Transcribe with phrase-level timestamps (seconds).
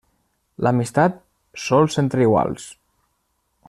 [0.67, 1.19] L'amistat,
[1.67, 2.69] sols entre iguals.